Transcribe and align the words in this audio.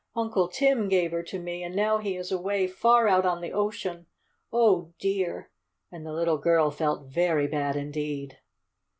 Uncle 0.15 0.47
Tim 0.47 0.89
gave 0.89 1.11
her 1.11 1.21
to 1.21 1.37
me, 1.37 1.61
and 1.61 1.75
now 1.75 1.99
he 1.99 2.15
is 2.17 2.31
away 2.31 2.65
far 2.65 3.07
out 3.07 3.23
on 3.23 3.39
the 3.39 3.53
ocean! 3.53 4.07
Oh, 4.51 4.93
dear!" 4.97 5.51
and 5.91 6.03
the 6.03 6.11
little 6.11 6.39
girl 6.39 6.71
felt 6.71 7.05
very 7.11 7.45
bad 7.45 7.75
indeed. 7.75 8.39